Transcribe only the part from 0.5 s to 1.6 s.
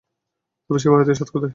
তবে সেই ভারতীয় স্বাদ কোথায়?